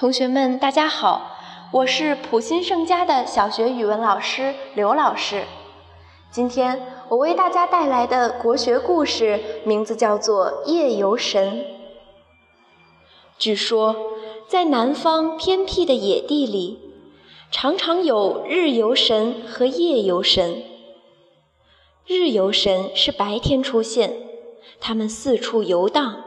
[0.00, 1.36] 同学们，大家好，
[1.72, 5.44] 我是普新盛家的小学语文老师刘老师。
[6.30, 11.58] 今天我为大家带来的国学故事名字叫做《夜游神》。
[13.38, 13.94] 据说，
[14.48, 16.78] 在南方偏僻的野地里，
[17.50, 20.62] 常常有日游神和夜游神。
[22.06, 24.14] 日游神是白天出现，
[24.80, 26.24] 他们四处游荡。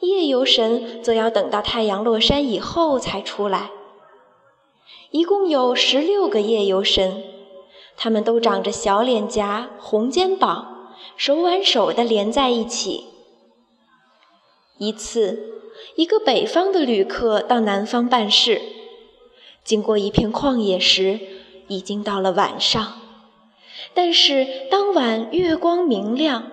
[0.00, 3.70] 夜游神则要等到太阳落山以后才出来。
[5.10, 7.24] 一共有十六个夜游神，
[7.96, 13.06] 他们都长着小脸颊、红肩膀，手挽手地连在一起。
[14.76, 15.62] 一次，
[15.96, 18.62] 一个北方的旅客到南方办事，
[19.64, 21.18] 经过一片旷野时，
[21.66, 23.00] 已经到了晚上。
[23.94, 26.52] 但是当晚月光明亮，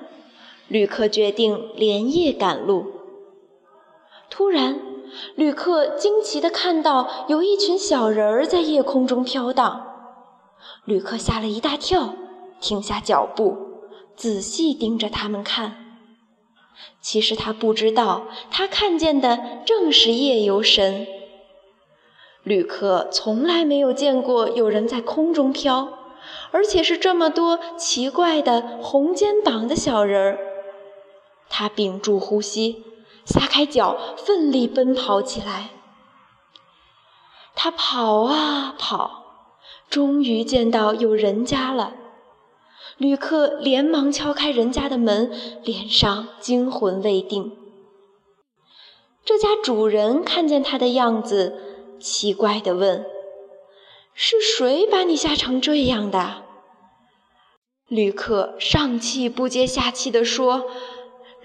[0.67, 2.94] 旅客决定连夜赶路。
[4.29, 4.79] 突然，
[5.35, 9.87] 旅客惊奇地看到有一群小人儿在夜空中飘荡。
[10.83, 12.15] 旅客吓了一大跳，
[12.59, 13.57] 停下脚步，
[14.15, 16.01] 仔细盯着他们看。
[16.99, 21.07] 其实他不知道，他看见的正是夜游神。
[22.43, 25.97] 旅客从来没有见过有人在空中飘，
[26.51, 30.39] 而且是这么多奇怪的红肩膀的小人儿。
[31.49, 32.84] 他屏住呼吸。
[33.25, 35.71] 撒开脚，奋力奔跑起来。
[37.55, 39.23] 他跑啊跑，
[39.89, 41.93] 终于见到有人家了。
[42.97, 47.57] 旅客连忙敲开人家的门，脸上惊魂未定。
[49.25, 53.05] 这家主人看见他的样子，奇怪地问
[54.13, 56.43] ：“是谁把你吓成这样的？”
[57.87, 60.65] 旅客上气不接下气地说。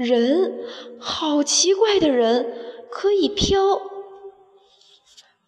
[0.04, 0.64] 人，
[0.98, 2.54] 好奇怪的人，
[2.90, 3.82] 可以飘。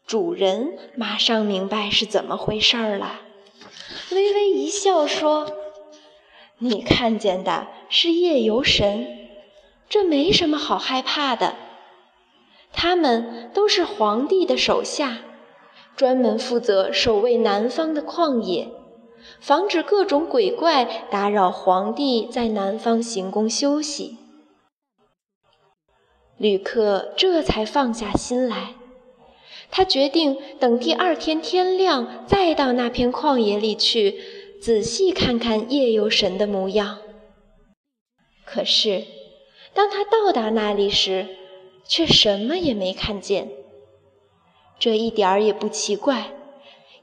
[0.07, 3.21] 主人马上明白是怎么回事儿了，
[4.11, 5.51] 微微一笑说
[6.61, 9.07] ：“你看见的是夜游神，
[9.89, 11.55] 这没什么好害怕的。
[12.75, 15.21] 他们都是皇帝的手下，
[15.97, 18.69] 专门负责守卫南方的旷野，
[19.41, 24.19] 防止各种鬼怪打扰皇帝在南方行宫休息。”
[26.43, 28.75] 旅客这才放下心来，
[29.71, 34.19] 他决定等第二天天亮再到那片旷野里去，
[34.61, 36.99] 仔细看看夜游神的模样。
[38.45, 39.05] 可是，
[39.73, 41.29] 当他到达那里时，
[41.87, 43.49] 却什么也没看见。
[44.81, 46.33] 这一点儿也不奇怪，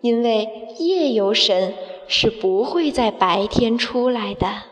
[0.01, 1.73] 因为夜游神
[2.09, 4.63] 是不会在白天出来的。